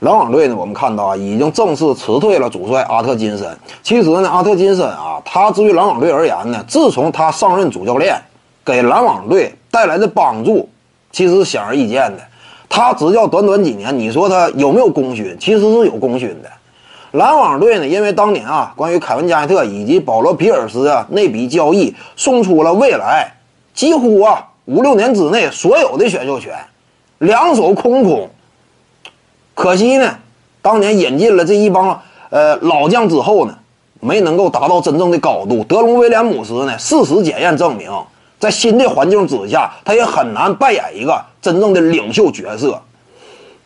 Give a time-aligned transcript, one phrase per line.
[0.00, 3.48] 篮网队呢，我们看到啊，已经正式辞退了主帅阿特金森。
[3.82, 8.14] 其实呢，阿特金森啊，他至于篮网队而言呢，自从他上任主教练，
[8.62, 10.68] 给篮网队带来的帮助，
[11.10, 12.18] 其实显而易见的。
[12.68, 15.34] 他执教短短几年，你说他有没有功勋？
[15.40, 16.50] 其实是有功勋的。
[17.12, 23.32] 篮网队呢，因为当年啊，关于凯文加内特以及保罗皮尔斯啊那笔交易，送出了未来
[23.72, 26.52] 几乎啊五六年之内所有的选秀权，
[27.18, 28.28] 两手空空。
[29.56, 30.14] 可惜呢，
[30.60, 33.56] 当年引进了这一帮呃老将之后呢，
[34.00, 35.64] 没能够达到真正的高度。
[35.64, 37.90] 德隆威廉姆斯呢，事实检验证明，
[38.38, 42.78] 在新的环境之下，他也很难扮演一个真正的领袖角色。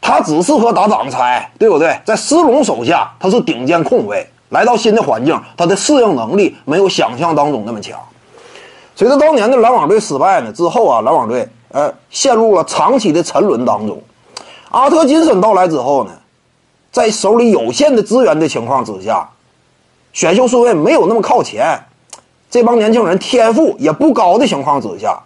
[0.00, 1.98] 他只适合打挡拆，对不对？
[2.04, 4.24] 在斯隆手下，他是顶尖控卫。
[4.50, 7.98] 来到新的环境，他的适应能力没有想象当中那么强。
[8.94, 14.00] 随着当年的篮网队失败呢之后啊，篮网队呃陷入了长期的沉沦当中。
[14.70, 16.12] 阿特金森到来之后呢，
[16.92, 19.28] 在手里有限的资源的情况之下，
[20.12, 21.84] 选秀顺位没有那么靠前，
[22.48, 25.20] 这帮年轻人天赋也不高的情况之下，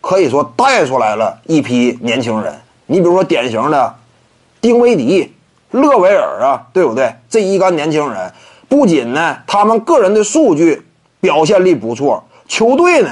[0.00, 2.60] 可以说带出来了一批年轻人。
[2.86, 3.94] 你比如说典型的
[4.60, 5.32] 丁威迪、
[5.70, 7.14] 勒维尔啊，对不对？
[7.30, 8.32] 这一干年轻人
[8.68, 10.84] 不仅呢，他们个人的数据
[11.20, 13.10] 表现力不错，球队呢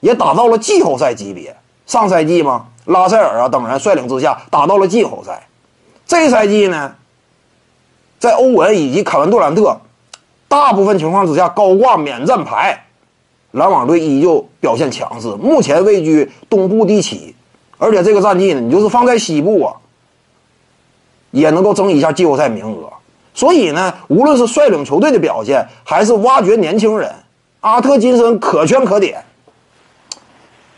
[0.00, 1.54] 也打到了季后赛级别。
[1.86, 2.68] 上赛季嘛。
[2.84, 5.46] 拉塞尔啊等人率领之下打到了季后赛，
[6.06, 6.94] 这赛季呢，
[8.18, 9.80] 在欧文以及凯文杜兰特
[10.48, 12.84] 大部分情况之下高挂免战牌，
[13.52, 17.34] 篮网队依旧表现强势，目前位居东部第七，
[17.78, 19.76] 而且这个战绩呢，你就是放在西部啊，
[21.30, 22.92] 也能够争一下季后赛名额。
[23.34, 27.14] 所以呢，无论是率领球队的表现，还是挖掘年轻人，
[27.60, 29.24] 阿特金森可圈可点。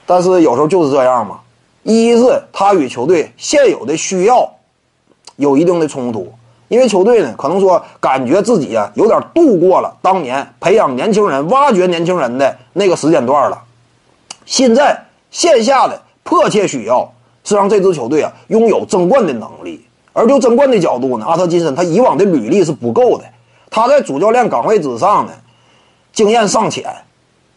[0.07, 1.41] 但是有时候就是这样嘛。
[1.85, 4.55] 一是他与球队现有的需要
[5.37, 6.33] 有一定的冲突，
[6.69, 13.63] 因为球队呢可能说感觉自己啊有点度过了当年培养年轻人、挖掘年轻人的那个时间段了，
[14.47, 17.13] 现在线下的迫切需要
[17.45, 19.85] 是让这支球队啊拥有争冠的能力。
[20.15, 23.25] 而就争冠的角度呢，阿特金森他以往的履历是不够的，
[23.69, 25.33] 他在主教练岗位之上呢
[26.13, 26.85] 经验尚浅。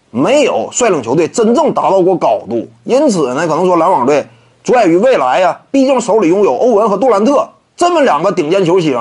[0.10, 4.26] 没有率领球队真正达到过高度，因此呢，可能说篮网队
[4.64, 8.98] 着眼于未来呀，毕竟手里拥有欧文和杜兰特这么两个顶尖球星，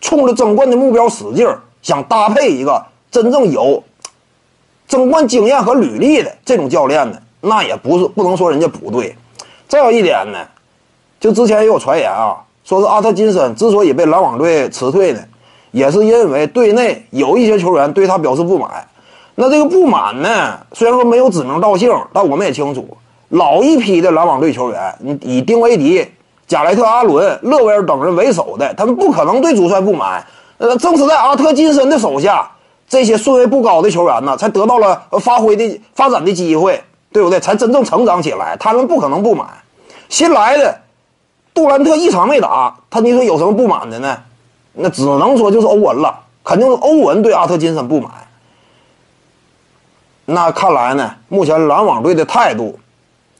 [0.00, 1.46] 冲着争冠的目标使劲，
[1.82, 3.82] 想搭配一个真正有
[4.88, 9.16] 争冠经验和履历的这种教练呢，那也不是不能说人家不对。
[9.68, 10.38] 再有一点呢，
[11.18, 15.20] 就之前也有传言啊，说是阿特金森之所以被篮网队辞退呢，
[15.72, 18.86] 也是因为队内有一些球员对他表示不满。
[19.40, 20.58] 那这个不满呢？
[20.74, 22.86] 虽然说没有指名道姓，但我们也清楚，
[23.30, 26.06] 老一批的篮网队球员，以丁威迪、
[26.46, 30.22] 贾莱特、阿伦、勒维尔等人为首的，他们不可能对主帅不满。
[30.58, 32.50] 呃，正是在阿特金森的手下，
[32.86, 36.78] 这些顺位不高的球员呢，才得到了发挥的发展的机会，
[37.10, 37.40] 对不对？
[37.40, 38.54] 才真正成长起来。
[38.60, 39.46] 他们不可能不满。
[40.10, 40.78] 新来的
[41.54, 44.18] 杜兰特一场没打，他你说有什么不满的呢？
[44.74, 46.14] 那只能说就是欧文了，
[46.44, 48.10] 肯定是欧文对阿特金森不满。
[50.32, 52.78] 那看来呢，目前篮网队的态度，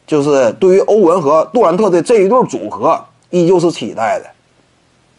[0.07, 4.27] 就是对于欧文和杜兰特的这一对组合，依旧是期待的，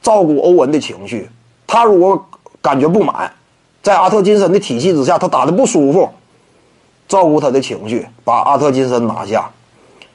[0.02, 1.30] 照顾欧文的情绪。
[1.66, 2.26] 他如果
[2.62, 3.32] 感觉不满，
[3.82, 6.10] 在阿特金森的体系之下，他打的不舒服，
[7.08, 9.50] 照顾他的情绪，把阿特金森拿下。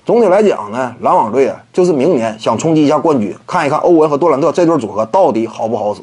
[0.05, 6.03] 总体来讲呢，篮网队啊，就是明年想冲击一下冠军，看一看欧文和杜兰特这对组合到底好不好使。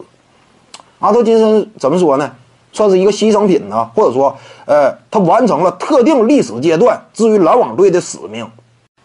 [0.97, 2.31] 阿特金森怎么说呢？
[2.73, 4.35] 算是一个牺牲品呢，或者说，
[4.65, 8.45] 呃，他完成了特定历史阶段至于篮网队的使命。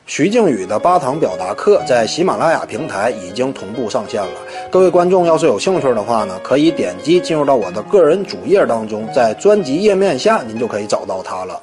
[0.07, 4.41] 徐静宇的八堂表达课在喜马拉雅平台已经同步上线了，
[4.71, 11.61] 各位观众要是有兴趣的话呢，可以点击进入到我的个人主页当中，在专辑页面下您就可以找到它了。